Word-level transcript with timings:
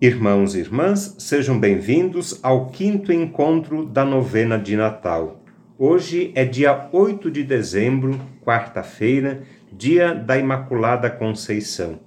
Irmãos 0.00 0.54
e 0.54 0.60
irmãs, 0.60 1.16
sejam 1.18 1.58
bem-vindos 1.58 2.38
ao 2.40 2.66
quinto 2.66 3.12
encontro 3.12 3.84
da 3.84 4.04
novena 4.04 4.56
de 4.56 4.76
Natal. 4.76 5.42
Hoje 5.76 6.30
é 6.36 6.44
dia 6.44 6.88
8 6.92 7.28
de 7.28 7.42
dezembro, 7.42 8.16
quarta-feira, 8.44 9.42
dia 9.72 10.14
da 10.14 10.38
Imaculada 10.38 11.10
Conceição. 11.10 11.98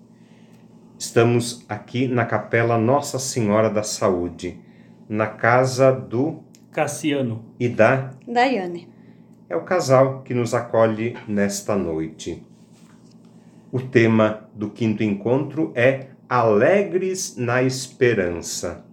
Estamos 0.98 1.66
aqui 1.68 2.08
na 2.08 2.24
Capela 2.24 2.78
Nossa 2.78 3.20
Senhora 3.20 3.70
da 3.70 3.84
Saúde, 3.84 4.58
na 5.10 5.28
casa 5.28 5.92
do 5.92 6.40
Cassiano 6.72 7.44
e 7.60 7.68
da 7.68 8.12
Daiane. 8.26 8.88
É 9.50 9.56
o 9.58 9.64
casal 9.64 10.22
que 10.22 10.34
nos 10.34 10.54
acolhe 10.54 11.18
nesta 11.28 11.76
noite. 11.76 12.42
O 13.70 13.82
tema 13.82 14.50
do 14.56 14.70
quinto 14.70 15.04
encontro 15.04 15.74
é 15.76 16.11
alegres 16.32 17.36
na 17.36 17.62
esperança. 17.62 18.86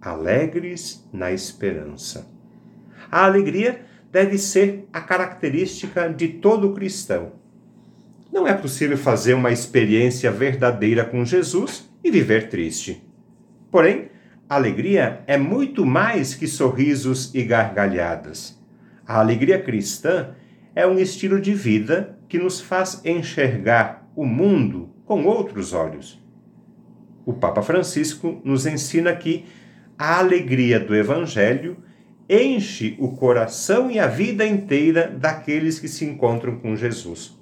Alegres 0.00 1.06
na 1.12 1.30
esperança. 1.30 2.26
A 3.12 3.26
alegria 3.26 3.82
deve 4.10 4.38
ser 4.38 4.88
a 4.90 4.98
característica 4.98 6.08
de 6.08 6.28
todo 6.28 6.72
cristão. 6.72 7.32
Não 8.32 8.48
é 8.48 8.54
possível 8.54 8.96
fazer 8.96 9.34
uma 9.34 9.52
experiência 9.52 10.30
verdadeira 10.30 11.04
com 11.04 11.26
Jesus 11.26 11.90
e 12.02 12.10
viver 12.10 12.48
triste. 12.48 13.06
Porém, 13.70 14.08
alegria 14.48 15.22
é 15.26 15.36
muito 15.36 15.84
mais 15.84 16.34
que 16.34 16.46
sorrisos 16.46 17.34
e 17.34 17.42
gargalhadas. 17.42 18.58
A 19.06 19.20
alegria 19.20 19.60
cristã 19.60 20.30
é 20.74 20.86
um 20.86 20.98
estilo 20.98 21.38
de 21.38 21.52
vida 21.52 22.18
que 22.30 22.38
nos 22.38 22.62
faz 22.62 23.02
enxergar 23.04 24.10
o 24.16 24.24
mundo 24.24 24.88
com 25.04 25.26
outros 25.26 25.74
olhos 25.74 26.26
o 27.28 27.34
Papa 27.34 27.60
Francisco 27.60 28.40
nos 28.42 28.64
ensina 28.64 29.14
que 29.14 29.44
a 29.98 30.18
alegria 30.18 30.80
do 30.80 30.96
Evangelho 30.96 31.76
enche 32.26 32.96
o 32.98 33.10
coração 33.10 33.90
e 33.90 33.98
a 33.98 34.06
vida 34.06 34.46
inteira 34.46 35.14
daqueles 35.14 35.78
que 35.78 35.88
se 35.88 36.06
encontram 36.06 36.58
com 36.58 36.74
Jesus. 36.74 37.38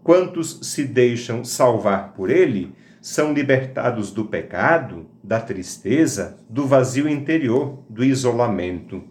Quantos 0.00 0.60
se 0.62 0.84
deixam 0.84 1.44
salvar 1.44 2.12
por 2.12 2.30
ele 2.30 2.72
são 3.00 3.32
libertados 3.32 4.12
do 4.12 4.26
pecado, 4.26 5.10
da 5.24 5.40
tristeza, 5.40 6.38
do 6.48 6.64
vazio 6.64 7.08
interior, 7.08 7.82
do 7.90 8.04
isolamento. 8.04 9.02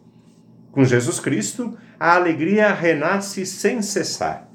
Com 0.71 0.85
Jesus 0.85 1.19
Cristo, 1.19 1.77
a 1.99 2.15
alegria 2.15 2.71
renasce 2.71 3.45
sem 3.45 3.81
cessar. 3.81 4.46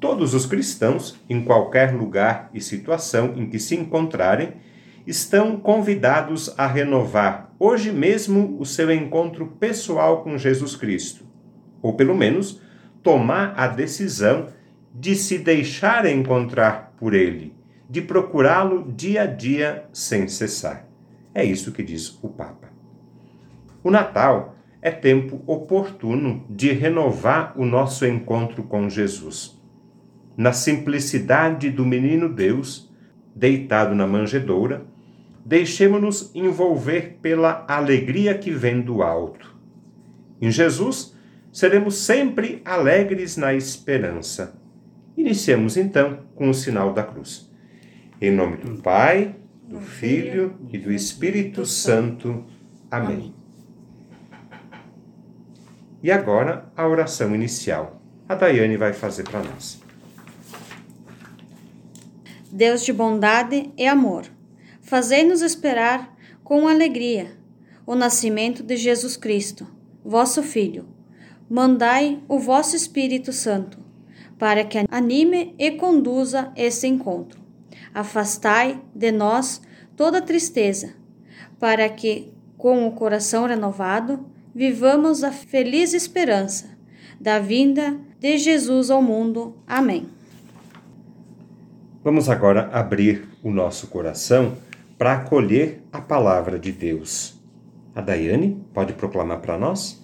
Todos 0.00 0.32
os 0.32 0.46
cristãos, 0.46 1.18
em 1.28 1.42
qualquer 1.42 1.92
lugar 1.92 2.50
e 2.54 2.60
situação 2.60 3.34
em 3.36 3.48
que 3.48 3.58
se 3.58 3.74
encontrarem, 3.74 4.52
estão 5.04 5.58
convidados 5.58 6.54
a 6.56 6.68
renovar 6.68 7.52
hoje 7.58 7.90
mesmo 7.90 8.56
o 8.60 8.64
seu 8.64 8.92
encontro 8.92 9.46
pessoal 9.58 10.22
com 10.22 10.38
Jesus 10.38 10.76
Cristo, 10.76 11.24
ou 11.82 11.94
pelo 11.94 12.16
menos 12.16 12.60
tomar 13.02 13.54
a 13.56 13.66
decisão 13.66 14.46
de 14.94 15.16
se 15.16 15.38
deixar 15.38 16.06
encontrar 16.06 16.94
por 16.96 17.12
Ele, 17.12 17.52
de 17.90 18.00
procurá-lo 18.00 18.92
dia 18.92 19.22
a 19.22 19.26
dia 19.26 19.84
sem 19.92 20.28
cessar. 20.28 20.86
É 21.34 21.44
isso 21.44 21.72
que 21.72 21.82
diz 21.82 22.16
o 22.22 22.28
Papa. 22.28 22.68
O 23.82 23.90
Natal 23.90 24.54
é 24.80 24.92
tempo 24.92 25.42
oportuno 25.44 26.44
de 26.48 26.70
renovar 26.70 27.54
o 27.56 27.64
nosso 27.64 28.06
encontro 28.06 28.62
com 28.62 28.88
Jesus 28.88 29.57
na 30.38 30.52
simplicidade 30.52 31.68
do 31.68 31.84
menino 31.84 32.28
Deus, 32.28 32.88
deitado 33.34 33.92
na 33.92 34.06
manjedoura, 34.06 34.86
deixemos-nos 35.44 36.30
envolver 36.32 37.18
pela 37.20 37.66
alegria 37.66 38.38
que 38.38 38.52
vem 38.52 38.80
do 38.80 39.02
alto. 39.02 39.56
Em 40.40 40.48
Jesus, 40.48 41.16
seremos 41.50 41.96
sempre 41.96 42.62
alegres 42.64 43.36
na 43.36 43.52
esperança. 43.52 44.56
Iniciemos 45.16 45.76
então 45.76 46.20
com 46.36 46.48
o 46.48 46.54
sinal 46.54 46.92
da 46.92 47.02
cruz. 47.02 47.50
Em 48.20 48.30
nome 48.30 48.58
do 48.58 48.80
Pai, 48.80 49.34
do 49.66 49.80
Filho 49.80 50.54
e 50.70 50.78
do 50.78 50.92
Espírito 50.92 51.66
Santo. 51.66 52.44
Amém. 52.88 53.34
E 56.00 56.12
agora 56.12 56.70
a 56.76 56.86
oração 56.86 57.34
inicial. 57.34 58.00
A 58.28 58.36
Daiane 58.36 58.76
vai 58.76 58.92
fazer 58.92 59.24
para 59.24 59.42
nós. 59.42 59.87
Deus 62.58 62.82
de 62.84 62.92
bondade 62.92 63.70
e 63.78 63.86
amor, 63.86 64.24
fazei-nos 64.80 65.42
esperar 65.42 66.12
com 66.42 66.66
alegria 66.66 67.38
o 67.86 67.94
nascimento 67.94 68.64
de 68.64 68.76
Jesus 68.76 69.16
Cristo, 69.16 69.64
vosso 70.04 70.42
Filho. 70.42 70.88
Mandai 71.48 72.20
o 72.26 72.36
vosso 72.36 72.74
Espírito 72.74 73.32
Santo, 73.32 73.78
para 74.36 74.64
que 74.64 74.76
anime 74.90 75.54
e 75.56 75.70
conduza 75.70 76.52
esse 76.56 76.88
encontro. 76.88 77.40
Afastai 77.94 78.82
de 78.92 79.12
nós 79.12 79.62
toda 79.94 80.20
tristeza, 80.20 80.94
para 81.60 81.88
que, 81.88 82.32
com 82.56 82.88
o 82.88 82.92
coração 82.92 83.46
renovado, 83.46 84.26
vivamos 84.52 85.22
a 85.22 85.30
feliz 85.30 85.94
esperança 85.94 86.76
da 87.20 87.38
vinda 87.38 87.96
de 88.18 88.36
Jesus 88.36 88.90
ao 88.90 89.00
mundo. 89.00 89.62
Amém. 89.64 90.17
Vamos 92.08 92.30
agora 92.30 92.70
abrir 92.72 93.28
o 93.44 93.50
nosso 93.50 93.88
coração 93.88 94.56
para 94.96 95.12
acolher 95.12 95.82
a 95.92 96.00
palavra 96.00 96.58
de 96.58 96.72
Deus. 96.72 97.38
A 97.94 98.00
Daiane 98.00 98.64
pode 98.72 98.94
proclamar 98.94 99.42
para 99.42 99.58
nós? 99.58 100.02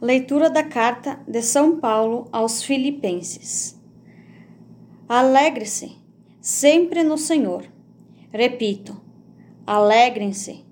Leitura 0.00 0.48
da 0.48 0.62
carta 0.62 1.20
de 1.28 1.42
São 1.42 1.78
Paulo 1.78 2.28
aos 2.32 2.62
Filipenses. 2.62 3.78
Alegre-se 5.06 5.98
sempre 6.40 7.02
no 7.02 7.18
Senhor. 7.18 7.66
Repito, 8.32 8.98
alegrem-se. 9.66 10.64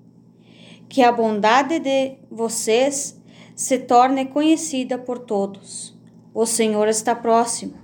Que 0.88 1.02
a 1.02 1.12
bondade 1.12 1.78
de 1.78 2.16
vocês 2.30 3.20
se 3.54 3.78
torne 3.80 4.24
conhecida 4.24 4.96
por 4.96 5.18
todos. 5.18 5.94
O 6.32 6.46
Senhor 6.46 6.88
está 6.88 7.14
próximo. 7.14 7.74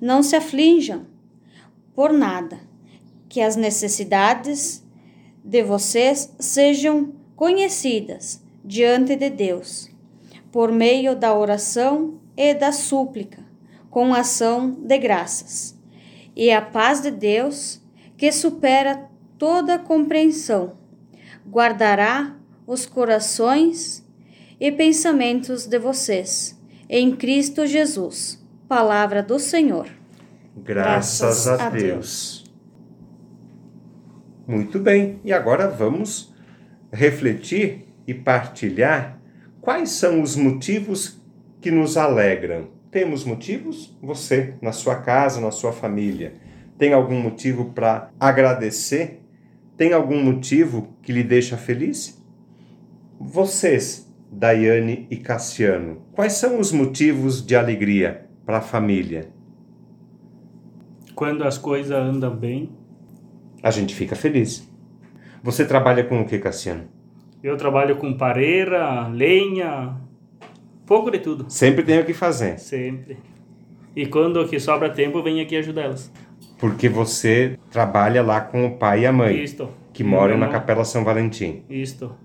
Não 0.00 0.22
se 0.22 0.36
aflinjam 0.36 1.10
por 1.94 2.12
nada, 2.12 2.60
que 3.28 3.40
as 3.40 3.56
necessidades 3.56 4.84
de 5.44 5.62
vocês 5.62 6.32
sejam 6.38 7.12
conhecidas 7.34 8.42
diante 8.64 9.16
de 9.16 9.30
Deus, 9.30 9.90
por 10.50 10.70
meio 10.70 11.16
da 11.16 11.34
oração 11.34 12.20
e 12.36 12.54
da 12.54 12.72
súplica, 12.72 13.44
com 13.90 14.14
ação 14.14 14.70
de 14.70 14.98
graças. 14.98 15.76
E 16.36 16.50
a 16.50 16.62
paz 16.62 17.00
de 17.00 17.10
Deus, 17.10 17.80
que 18.16 18.30
supera 18.30 19.10
toda 19.38 19.78
compreensão, 19.78 20.78
guardará 21.48 22.36
os 22.66 22.86
corações 22.86 24.06
e 24.60 24.70
pensamentos 24.70 25.66
de 25.66 25.78
vocês, 25.78 26.58
em 26.88 27.16
Cristo 27.16 27.66
Jesus. 27.66 28.40
Palavra 28.68 29.22
do 29.22 29.38
Senhor. 29.38 30.01
Graças, 30.56 31.48
a, 31.48 31.70
Deus. 31.70 32.44
Muito 34.46 34.78
bem, 34.78 35.20
e 35.24 35.32
agora 35.32 35.68
vamos 35.68 36.34
refletir 36.92 37.86
e 38.06 38.12
partilhar 38.12 39.18
quais 39.60 39.90
são 39.90 40.20
os 40.20 40.36
motivos 40.36 41.22
que 41.60 41.70
nos 41.70 41.96
alegram. 41.96 42.68
Temos 42.90 43.24
motivos? 43.24 43.96
Você, 44.02 44.54
na 44.60 44.72
sua 44.72 44.96
casa, 44.96 45.40
na 45.40 45.50
sua 45.50 45.72
família, 45.72 46.34
tem 46.76 46.92
algum 46.92 47.18
motivo 47.18 47.66
para 47.66 48.10
agradecer? 48.20 49.22
Tem 49.76 49.92
algum 49.92 50.22
motivo 50.22 50.96
que 51.00 51.12
lhe 51.12 51.22
deixa 51.22 51.56
feliz? 51.56 52.22
Vocês, 53.18 54.12
Daiane 54.30 55.06
e 55.10 55.16
Cassiano, 55.16 56.02
quais 56.12 56.34
são 56.34 56.58
os 56.58 56.72
motivos 56.72 57.44
de 57.44 57.56
alegria 57.56 58.26
para 58.44 58.58
a 58.58 58.62
família? 58.62 59.30
Quando 61.22 61.44
as 61.44 61.56
coisas 61.56 61.96
andam 61.96 62.34
bem, 62.34 62.68
a 63.62 63.70
gente 63.70 63.94
fica 63.94 64.16
feliz. 64.16 64.68
Você 65.40 65.64
trabalha 65.64 66.02
com 66.02 66.20
o 66.20 66.24
que, 66.26 66.36
Cassiano? 66.36 66.88
Eu 67.40 67.56
trabalho 67.56 67.94
com 67.94 68.12
pareira, 68.12 69.06
lenha, 69.06 70.00
pouco 70.84 71.12
de 71.12 71.20
tudo. 71.20 71.48
Sempre 71.48 71.84
tem 71.84 72.00
o 72.00 72.04
que 72.04 72.12
fazer. 72.12 72.58
Sempre. 72.58 73.18
E 73.94 74.04
quando 74.04 74.48
que 74.48 74.58
sobra 74.58 74.90
tempo, 74.90 75.18
eu 75.18 75.22
venho 75.22 75.40
aqui 75.40 75.54
ajudar 75.54 75.82
elas. 75.82 76.12
Porque 76.58 76.88
você 76.88 77.56
trabalha 77.70 78.20
lá 78.20 78.40
com 78.40 78.66
o 78.66 78.76
pai 78.76 79.02
e 79.02 79.06
a 79.06 79.12
mãe. 79.12 79.44
Isto. 79.44 79.68
Que 79.92 80.02
moram 80.02 80.36
na 80.36 80.48
Capela 80.48 80.84
São 80.84 81.04
Valentim. 81.04 81.62
Isto. 81.70 82.16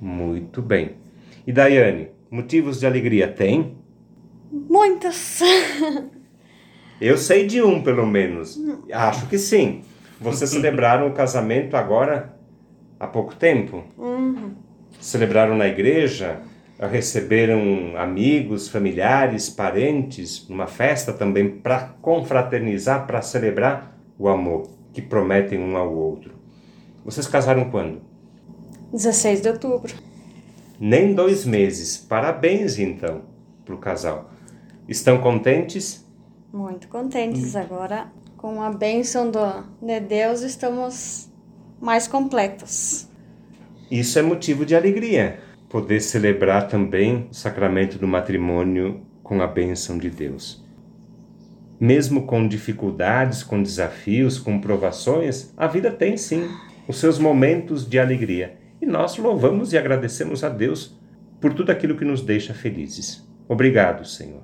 Muito 0.00 0.60
bem. 0.60 0.96
E 1.46 1.52
Daiane, 1.52 2.08
motivos 2.28 2.80
de 2.80 2.86
alegria 2.86 3.28
tem? 3.28 3.76
Muitos. 4.50 5.38
Eu 7.00 7.16
sei 7.16 7.46
de 7.46 7.62
um, 7.62 7.82
pelo 7.82 8.06
menos. 8.06 8.60
Acho 8.92 9.26
que 9.26 9.38
sim. 9.38 9.82
Vocês 10.20 10.50
celebraram 10.50 11.08
o 11.08 11.12
casamento 11.12 11.76
agora 11.76 12.36
há 12.98 13.06
pouco 13.06 13.34
tempo? 13.34 13.84
Uhum. 13.96 14.52
Celebraram 15.00 15.56
na 15.56 15.66
igreja? 15.66 16.40
Receberam 16.78 17.94
amigos, 17.96 18.68
familiares, 18.68 19.50
parentes, 19.50 20.46
numa 20.48 20.66
festa 20.66 21.12
também 21.12 21.48
para 21.48 21.94
confraternizar, 22.00 23.06
para 23.06 23.20
celebrar 23.20 23.98
o 24.18 24.28
amor 24.28 24.68
que 24.92 25.02
prometem 25.02 25.58
um 25.58 25.76
ao 25.76 25.94
outro. 25.94 26.32
Vocês 27.04 27.26
casaram 27.26 27.70
quando? 27.70 28.00
16 28.92 29.42
de 29.42 29.48
outubro. 29.48 29.94
Nem 30.78 31.14
dois 31.14 31.44
meses. 31.44 31.96
Parabéns, 31.96 32.78
então, 32.78 33.22
para 33.64 33.74
o 33.74 33.78
casal. 33.78 34.30
Estão 34.88 35.18
contentes? 35.18 36.04
Muito 36.52 36.88
contentes. 36.88 37.54
Agora, 37.54 38.10
com 38.36 38.62
a 38.62 38.70
bênção 38.70 39.30
do, 39.30 39.64
de 39.80 40.00
Deus, 40.00 40.40
estamos 40.42 41.30
mais 41.80 42.08
completos. 42.08 43.08
Isso 43.90 44.18
é 44.18 44.22
motivo 44.22 44.66
de 44.66 44.74
alegria. 44.74 45.40
Poder 45.68 46.00
celebrar 46.00 46.66
também 46.66 47.28
o 47.30 47.34
sacramento 47.34 47.98
do 47.98 48.08
matrimônio 48.08 49.02
com 49.22 49.40
a 49.40 49.46
bênção 49.46 49.96
de 49.96 50.10
Deus. 50.10 50.64
Mesmo 51.78 52.26
com 52.26 52.46
dificuldades, 52.46 53.42
com 53.42 53.62
desafios, 53.62 54.38
com 54.38 54.60
provações, 54.60 55.52
a 55.56 55.66
vida 55.66 55.90
tem 55.90 56.16
sim 56.16 56.48
os 56.88 56.98
seus 56.98 57.18
momentos 57.18 57.88
de 57.88 57.98
alegria. 57.98 58.58
E 58.82 58.86
nós 58.86 59.16
louvamos 59.16 59.72
e 59.72 59.78
agradecemos 59.78 60.42
a 60.42 60.48
Deus 60.48 60.98
por 61.40 61.54
tudo 61.54 61.70
aquilo 61.70 61.96
que 61.96 62.04
nos 62.04 62.22
deixa 62.22 62.52
felizes. 62.52 63.26
Obrigado, 63.48 64.04
Senhor. 64.04 64.42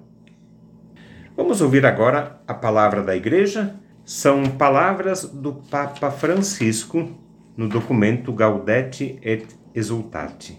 Vamos 1.37 1.61
ouvir 1.61 1.85
agora 1.85 2.41
a 2.49 2.55
palavra 2.55 3.03
da 3.03 3.15
Igreja. 3.15 3.79
São 4.07 4.45
palavras 4.45 5.23
do 5.23 5.53
Papa 5.53 6.11
Francisco 6.11 7.11
no 7.55 7.69
documento 7.69 8.33
Gaudete 8.33 9.19
et 9.21 9.47
Exultate. 9.75 10.59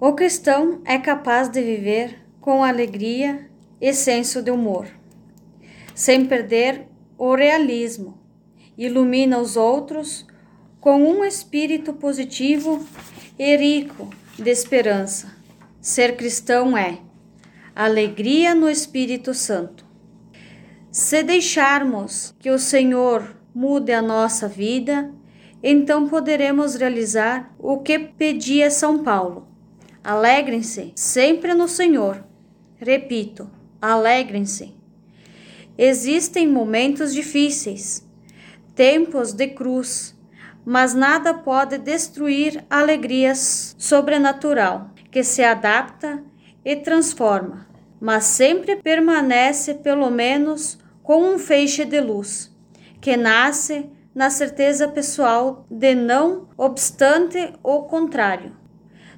O 0.00 0.14
cristão 0.14 0.80
é 0.84 0.98
capaz 0.98 1.48
de 1.48 1.62
viver 1.62 2.18
com 2.40 2.64
alegria 2.64 3.48
e 3.80 3.92
senso 3.92 4.42
de 4.42 4.50
humor, 4.50 4.88
sem 5.94 6.26
perder 6.26 6.88
o 7.16 7.36
realismo. 7.36 8.18
Ilumina 8.76 9.38
os 9.38 9.56
outros 9.56 10.26
com 10.80 11.00
um 11.00 11.24
espírito 11.24 11.92
positivo 11.92 12.84
e 13.38 13.56
rico 13.56 14.10
de 14.36 14.50
esperança. 14.50 15.36
Ser 15.80 16.16
cristão 16.16 16.76
é 16.76 16.98
alegria 17.78 18.56
no 18.56 18.68
Espírito 18.68 19.32
Santo. 19.32 19.86
Se 20.90 21.22
deixarmos 21.22 22.34
que 22.40 22.50
o 22.50 22.58
Senhor 22.58 23.36
mude 23.54 23.92
a 23.92 24.02
nossa 24.02 24.48
vida, 24.48 25.14
então 25.62 26.08
poderemos 26.08 26.74
realizar 26.74 27.54
o 27.56 27.78
que 27.78 27.96
pedia 28.00 28.68
São 28.68 29.04
Paulo. 29.04 29.46
Alegrem-se 30.02 30.92
sempre 30.96 31.54
no 31.54 31.68
Senhor. 31.68 32.24
Repito, 32.78 33.48
alegrem-se. 33.80 34.74
Existem 35.78 36.48
momentos 36.48 37.14
difíceis, 37.14 38.04
tempos 38.74 39.32
de 39.32 39.46
cruz, 39.46 40.18
mas 40.64 40.94
nada 40.94 41.32
pode 41.32 41.78
destruir 41.78 42.64
a 42.68 42.80
alegria 42.80 43.36
sobrenatural 43.36 44.90
que 45.12 45.22
se 45.22 45.44
adapta 45.44 46.24
e 46.64 46.74
transforma 46.74 47.67
mas 48.00 48.24
sempre 48.24 48.76
permanece 48.76 49.74
pelo 49.74 50.10
menos 50.10 50.78
com 51.02 51.34
um 51.34 51.38
feixe 51.38 51.84
de 51.84 52.00
luz, 52.00 52.54
que 53.00 53.16
nasce 53.16 53.90
na 54.14 54.30
certeza 54.30 54.88
pessoal 54.88 55.66
de 55.70 55.94
não 55.94 56.48
obstante 56.56 57.54
o 57.62 57.82
contrário, 57.82 58.56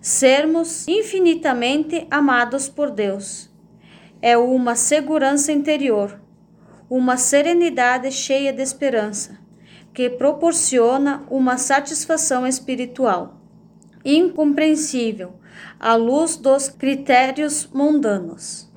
sermos 0.00 0.86
infinitamente 0.86 2.06
amados 2.10 2.68
por 2.68 2.90
Deus. 2.90 3.50
É 4.22 4.36
uma 4.36 4.74
segurança 4.74 5.52
interior, 5.52 6.20
uma 6.88 7.16
serenidade 7.16 8.10
cheia 8.12 8.52
de 8.52 8.62
esperança, 8.62 9.38
que 9.92 10.10
proporciona 10.10 11.24
uma 11.30 11.56
satisfação 11.56 12.46
espiritual 12.46 13.40
incompreensível 14.04 15.34
à 15.78 15.94
luz 15.94 16.36
dos 16.36 16.68
critérios 16.68 17.68
mundanos. 17.72 18.69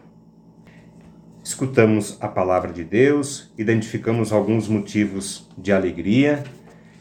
Escutamos 1.44 2.18
a 2.22 2.30
palavra 2.30 2.72
de 2.72 2.86
Deus, 2.86 3.52
identificamos 3.58 4.32
alguns 4.32 4.70
motivos 4.70 5.50
de 5.58 5.74
alegria, 5.74 6.42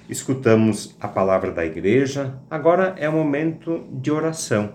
escutamos 0.08 0.96
a 1.00 1.06
palavra 1.06 1.52
da 1.52 1.64
igreja, 1.64 2.40
agora 2.50 2.96
é 2.98 3.08
o 3.08 3.12
momento 3.12 3.86
de 3.92 4.10
oração. 4.10 4.74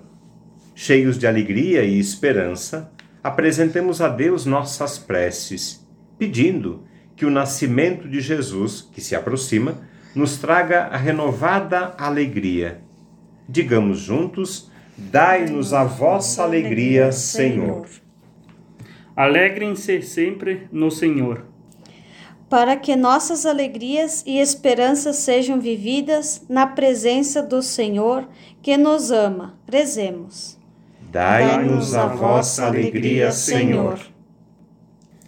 Cheios 0.73 1.19
de 1.19 1.27
alegria 1.27 1.83
e 1.83 1.99
esperança, 1.99 2.89
apresentemos 3.21 3.99
a 3.99 4.07
Deus 4.07 4.45
nossas 4.45 4.97
preces, 4.97 5.85
pedindo 6.17 6.85
que 7.13 7.25
o 7.25 7.29
nascimento 7.29 8.07
de 8.07 8.21
Jesus, 8.21 8.89
que 8.93 9.01
se 9.01 9.17
aproxima, 9.17 9.75
nos 10.15 10.37
traga 10.37 10.83
a 10.83 10.95
renovada 10.95 11.93
alegria. 11.97 12.79
Digamos 13.49 13.99
juntos: 13.99 14.71
Dai-nos 14.97 15.73
a 15.73 15.83
vossa 15.83 16.43
alegria, 16.43 17.11
Senhor. 17.11 17.85
Alegrem-se 19.17 20.03
sempre 20.03 20.67
no 20.71 20.91
Senhor. 20.91 21.43
Para 22.47 22.75
que 22.75 22.95
nossas 22.95 23.47
alegrias 23.47 24.23
e 24.27 24.37
esperanças 24.37 25.15
sejam 25.15 25.59
vividas 25.59 26.45
na 26.47 26.67
presença 26.67 27.41
do 27.41 27.63
Senhor 27.63 28.29
que 28.61 28.77
nos 28.77 29.09
ama. 29.09 29.57
Rezemos. 29.67 30.59
Dai-nos 31.11 31.95
a 31.95 32.05
vossa 32.05 32.67
alegria, 32.67 33.31
Senhor. 33.31 33.99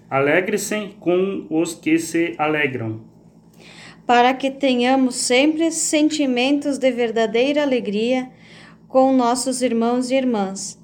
Alegre-se 0.08 0.96
com 1.00 1.48
os 1.50 1.74
que 1.74 1.98
se 1.98 2.36
alegram. 2.38 3.02
Para 4.06 4.36
que 4.36 4.52
tenhamos 4.52 5.16
sempre 5.16 5.72
sentimentos 5.72 6.78
de 6.78 6.92
verdadeira 6.92 7.64
alegria 7.64 8.30
com 8.88 9.12
nossos 9.12 9.64
irmãos 9.64 10.12
e 10.12 10.16
irmãs 10.16 10.80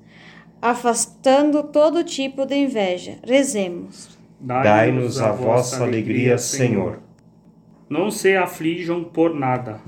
afastando 0.66 1.62
todo 1.62 2.04
tipo 2.04 2.44
de 2.44 2.56
inveja. 2.56 3.20
Rezemos. 3.24 4.18
Dai-nos 4.40 5.22
a 5.22 5.32
vossa 5.32 5.84
alegria, 5.84 6.40
Senhor. 6.40 7.02
Não 7.88 8.10
se 8.10 8.36
aflijam 8.36 9.04
por 9.04 9.36
nada. 9.36 9.80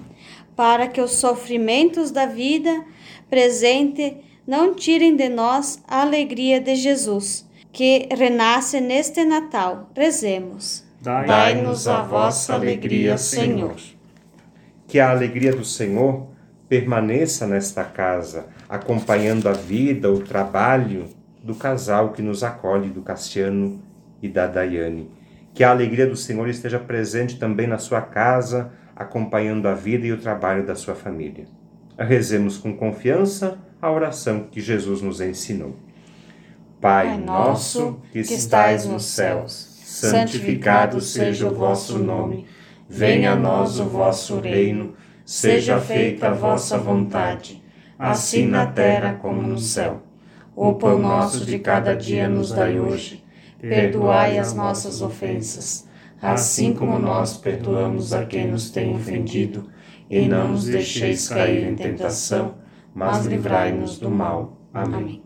Para 0.56 0.88
que 0.88 1.02
os 1.02 1.14
sofrimentos 1.14 2.12
da 2.12 2.28
vida 2.28 2.86
presente 3.28 4.18
não 4.46 4.76
tirem 4.76 5.16
de 5.16 5.28
nós 5.30 5.82
a 5.88 6.04
alegria 6.04 6.62
de 6.62 6.76
Jesus, 6.76 7.50
que 7.74 8.08
renasce 8.16 8.80
neste 8.80 9.26
Natal. 9.26 9.90
Rezemos. 9.96 10.86
Dai-nos 11.02 11.88
a 11.88 12.04
vossa 12.04 12.54
alegria, 12.54 13.18
Senhor. 13.18 13.76
Que 14.88 15.00
a 15.00 15.10
alegria 15.10 15.56
do 15.56 15.66
Senhor 15.66 16.28
permaneça 16.70 17.48
nesta 17.48 17.84
casa, 17.84 18.48
acompanhando 18.68 19.48
a 19.48 19.54
vida, 19.54 20.12
o 20.12 20.20
trabalho 20.20 21.06
do 21.42 21.56
casal 21.56 22.12
que 22.12 22.22
nos 22.22 22.44
acolhe, 22.44 22.90
do 22.90 23.02
Cassiano 23.02 23.82
e 24.22 24.28
da 24.28 24.48
Daiane. 24.48 25.10
Que 25.54 25.64
a 25.64 25.72
alegria 25.72 26.06
do 26.06 26.16
Senhor 26.16 26.48
esteja 26.50 26.78
presente 26.78 27.40
também 27.40 27.68
na 27.68 27.78
sua 27.78 28.02
casa, 28.02 28.72
acompanhando 28.96 29.68
a 29.68 29.74
vida 29.74 30.06
e 30.06 30.12
o 30.12 30.18
trabalho 30.18 30.66
da 30.66 30.76
sua 30.76 30.94
família. 30.94 31.46
Rezemos 31.98 32.58
com 32.58 32.76
confiança 32.76 33.58
a 33.82 33.92
oração 33.92 34.48
que 34.52 34.60
Jesus 34.60 35.02
nos 35.02 35.22
ensinou. 35.22 35.76
Pai 36.82 37.18
nosso, 37.18 38.00
que 38.12 38.20
estais 38.20 38.86
nos 38.86 39.06
céus, 39.06 39.82
santificado 39.84 41.02
seja 41.02 41.48
o 41.48 41.56
vosso 41.56 41.98
nome. 41.98 42.46
Venha 42.88 43.32
a 43.32 43.36
nós 43.36 43.80
o 43.80 43.86
vosso 43.86 44.40
reino 44.40 44.94
seja 45.28 45.78
feita 45.78 46.30
a 46.30 46.34
vossa 46.34 46.78
vontade, 46.78 47.62
assim 48.00 48.48
na 48.48 48.66
terra 48.66 49.16
como 49.16 49.42
no 49.42 49.60
céu. 49.60 50.02
O 50.56 50.76
pão 50.76 50.98
nosso 50.98 51.46
de 51.46 51.60
cada 51.60 51.94
dia 51.94 52.30
nos 52.30 52.54
dai 52.54 52.80
hoje. 52.80 53.26
Perdoai 53.60 54.40
as 54.40 54.54
nossas 54.54 55.02
ofensas, 55.02 55.86
assim 56.22 56.74
como 56.74 56.98
nós 56.98 57.36
perdoamos 57.36 58.14
a 58.14 58.26
quem 58.26 58.48
nos 58.48 58.70
tem 58.70 58.96
ofendido, 58.96 59.70
e 60.10 60.30
não 60.30 60.48
nos 60.54 60.64
deixeis 60.64 61.28
cair 61.28 61.68
em 61.68 61.76
tentação, 61.76 62.56
mas 62.96 63.26
livrai-nos 63.26 64.00
do 64.00 64.10
mal. 64.10 64.58
Amém. 64.74 65.22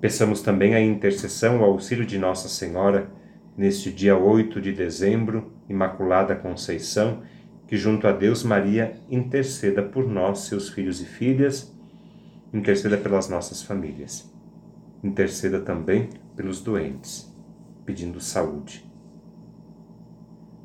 Peçamos 0.00 0.42
também 0.42 0.74
a 0.74 0.80
intercessão, 0.80 1.60
o 1.60 1.64
auxílio 1.64 2.04
de 2.04 2.18
Nossa 2.18 2.48
Senhora, 2.48 3.08
neste 3.56 3.92
dia 3.92 4.18
8 4.18 4.60
de 4.60 4.72
dezembro, 4.72 5.52
Imaculada 5.68 6.34
Conceição, 6.34 7.22
que 7.68 7.76
junto 7.76 8.08
a 8.08 8.12
Deus 8.12 8.42
Maria 8.42 8.94
interceda 9.08 9.82
por 9.82 10.08
nós, 10.08 10.40
seus 10.40 10.68
filhos 10.70 11.00
e 11.00 11.04
filhas, 11.04 11.72
interceda 12.52 12.96
pelas 12.96 13.28
nossas 13.28 13.62
famílias. 13.62 14.28
Interceda 15.04 15.60
também 15.60 16.08
pelos 16.34 16.60
doentes, 16.60 17.32
pedindo 17.84 18.20
saúde. 18.20 18.84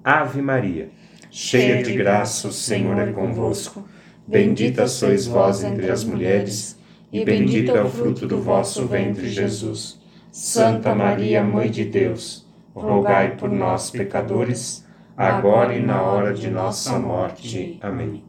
Ave 0.04 0.42
Maria 0.42 0.90
cheia 1.34 1.82
de 1.82 1.94
graça, 1.94 2.48
o 2.48 2.54
Senhor 2.54 2.96
é 3.00 3.12
convosco. 3.12 3.88
Bendita 4.28 4.88
sois 4.88 5.26
vós 5.26 5.64
entre 5.64 5.90
as 5.90 6.04
mulheres, 6.04 6.80
e 7.12 7.26
bendito 7.26 7.72
é 7.72 7.84
o 7.84 7.90
fruto 7.90 8.28
do 8.28 8.40
vosso 8.40 8.86
ventre, 8.86 9.28
Jesus. 9.28 10.00
Santa 10.32 10.96
Maria, 10.96 11.44
Mãe 11.44 11.70
de 11.70 11.86
Deus, 11.86 12.48
rogai 12.74 13.36
por 13.36 13.50
nós, 13.50 13.90
pecadores, 13.90 14.83
agora 15.18 15.76
e 15.76 15.82
na 15.82 16.02
hora 16.02 16.34
de 16.34 16.50
nossa 16.50 16.98
morte. 17.00 17.78
Amém. 17.82 18.24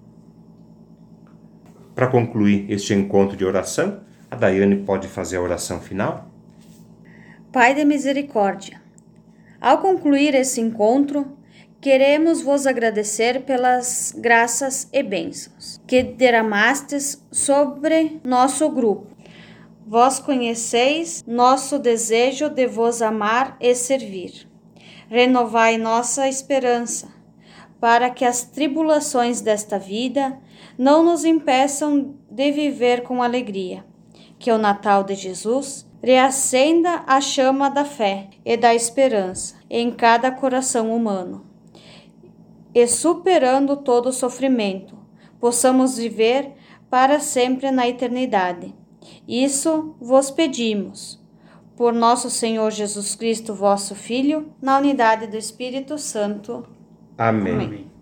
Para 1.94 2.08
concluir 2.08 2.70
este 2.70 2.92
encontro 2.92 3.36
de 3.36 3.44
oração, 3.44 4.00
a 4.30 4.36
Daiane 4.36 4.76
pode 4.76 5.06
fazer 5.08 5.36
a 5.36 5.42
oração 5.42 5.80
final? 5.80 6.28
Pai 7.52 7.74
de 7.74 7.84
misericórdia, 7.84 8.82
ao 9.60 9.78
concluir 9.78 10.34
esse 10.34 10.60
encontro, 10.60 11.38
queremos 11.80 12.42
vos 12.42 12.66
agradecer 12.66 13.42
pelas 13.42 14.12
graças 14.18 14.88
e 14.92 15.02
bênçãos 15.02 15.80
que 15.86 16.02
derramastes 16.02 17.24
sobre 17.30 18.20
nosso 18.24 18.68
grupo. 18.68 19.06
Vós 19.86 20.18
conheceis 20.18 21.22
nosso 21.26 21.78
desejo 21.78 22.48
de 22.48 22.66
vos 22.66 23.00
amar 23.00 23.56
e 23.60 23.74
servir. 23.74 24.48
Renovai 25.08 25.76
nossa 25.78 26.28
esperança, 26.28 27.08
para 27.80 28.11
que 28.11 28.25
as 28.25 28.42
tribulações 28.44 29.40
desta 29.40 29.78
vida 29.78 30.38
não 30.78 31.02
nos 31.04 31.25
impeçam 31.25 32.14
de 32.30 32.50
viver 32.50 33.02
com 33.02 33.23
alegria. 33.23 33.84
Que 34.38 34.50
o 34.50 34.58
Natal 34.58 35.04
de 35.04 35.14
Jesus 35.14 35.87
reacenda 36.02 37.02
a 37.06 37.20
chama 37.20 37.70
da 37.70 37.84
fé 37.84 38.28
e 38.44 38.56
da 38.56 38.75
esperança 38.75 39.56
em 39.70 39.90
cada 39.90 40.30
coração 40.30 40.94
humano. 40.94 41.46
E 42.75 42.87
superando 42.87 43.76
todo 43.76 44.12
sofrimento, 44.12 44.99
possamos 45.40 45.96
viver 45.96 46.52
para 46.90 47.20
sempre 47.20 47.70
na 47.70 47.88
eternidade. 47.88 48.75
Isso 49.26 49.94
vos 50.00 50.30
pedimos. 50.30 51.24
Por 51.76 51.93
nosso 51.93 52.31
Senhor 52.31 52.71
Jesus 52.71 53.14
Cristo, 53.14 53.54
vosso 53.54 53.95
Filho, 53.95 54.47
na 54.62 54.78
unidade 54.78 55.26
do 55.26 55.37
Espírito 55.37 55.99
Santo. 55.99 56.64
Amém. 57.19 57.52
Amém. 57.52 57.95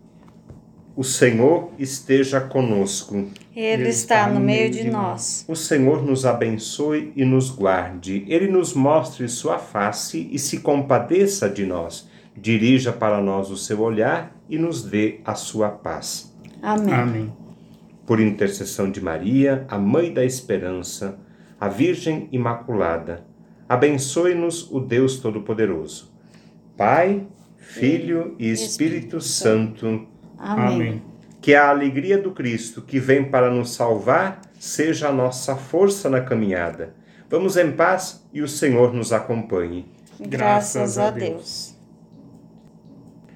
O 0.94 1.02
Senhor 1.02 1.70
esteja 1.78 2.38
conosco. 2.38 3.26
Ele 3.56 3.88
está 3.88 4.28
no 4.28 4.38
meio 4.38 4.70
de 4.70 4.90
nós. 4.90 5.42
O 5.48 5.56
Senhor 5.56 6.02
nos 6.02 6.26
abençoe 6.26 7.14
e 7.16 7.24
nos 7.24 7.48
guarde. 7.48 8.26
Ele 8.28 8.46
nos 8.46 8.74
mostre 8.74 9.26
sua 9.26 9.58
face 9.58 10.28
e 10.30 10.38
se 10.38 10.60
compadeça 10.60 11.48
de 11.48 11.64
nós. 11.64 12.06
Dirija 12.36 12.92
para 12.92 13.22
nós 13.22 13.50
o 13.50 13.56
seu 13.56 13.80
olhar 13.80 14.36
e 14.50 14.58
nos 14.58 14.82
dê 14.82 15.20
a 15.24 15.34
sua 15.34 15.70
paz. 15.70 16.30
Amém. 16.60 16.92
Amém. 16.92 17.32
Por 18.04 18.20
intercessão 18.20 18.90
de 18.90 19.00
Maria, 19.00 19.64
a 19.68 19.78
Mãe 19.78 20.12
da 20.12 20.24
Esperança, 20.24 21.18
a 21.58 21.68
Virgem 21.68 22.28
Imaculada, 22.32 23.24
abençoe-nos 23.72 24.70
o 24.70 24.78
Deus 24.78 25.16
Todo-Poderoso. 25.16 26.12
Pai, 26.76 27.26
Filho 27.56 28.36
e 28.38 28.50
Espírito 28.50 29.18
Santo. 29.18 30.06
Amém. 30.38 31.02
Que 31.40 31.54
a 31.54 31.70
alegria 31.70 32.18
do 32.18 32.32
Cristo 32.32 32.82
que 32.82 33.00
vem 33.00 33.24
para 33.24 33.50
nos 33.50 33.74
salvar 33.74 34.42
seja 34.60 35.08
a 35.08 35.12
nossa 35.12 35.56
força 35.56 36.10
na 36.10 36.20
caminhada. 36.20 36.94
Vamos 37.30 37.56
em 37.56 37.72
paz 37.72 38.22
e 38.30 38.42
o 38.42 38.48
Senhor 38.48 38.92
nos 38.92 39.10
acompanhe. 39.10 39.86
Graças 40.20 40.98
a 40.98 41.10
Deus. 41.10 41.74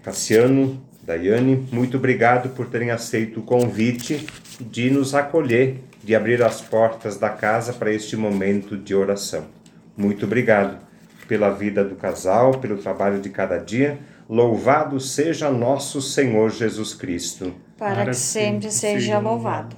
Cassiano, 0.02 0.85
Daiane, 1.02 1.66
muito 1.73 1.97
obrigado 1.97 2.50
por 2.50 2.66
terem 2.66 2.90
aceito 2.90 3.40
o 3.40 3.43
convite 3.43 4.26
de 4.61 4.90
nos 4.90 5.14
acolher, 5.14 5.78
de 6.05 6.14
abrir 6.14 6.43
as 6.43 6.61
portas 6.61 7.16
da 7.16 7.31
casa 7.31 7.73
para 7.73 7.90
este 7.90 8.19
momento 8.19 8.76
de 8.76 8.95
oração. 8.95 9.57
Muito 9.96 10.26
obrigado 10.26 10.78
pela 11.26 11.50
vida 11.50 11.84
do 11.84 11.96
casal, 11.96 12.58
pelo 12.58 12.76
trabalho 12.76 13.20
de 13.20 13.30
cada 13.30 13.58
dia. 13.58 13.98
Louvado 14.28 15.00
seja 15.00 15.50
nosso 15.50 16.02
Senhor 16.02 16.50
Jesus 16.50 16.94
Cristo. 16.94 17.54
Para, 17.78 18.06
que 18.06 18.14
sempre 18.14 18.70
seja 18.70 19.18
louvado. 19.18 19.76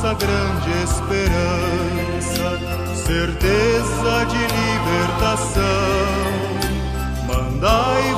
Nossa 0.00 0.14
grande 0.14 0.70
esperança, 0.82 2.58
certeza 2.96 4.24
de 4.30 4.38
libertação. 4.56 5.60
Mandai 7.26 8.09